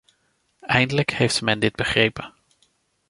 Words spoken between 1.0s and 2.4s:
heeft men dit begrepen.